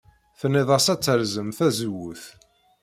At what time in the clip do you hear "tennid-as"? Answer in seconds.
0.39-0.87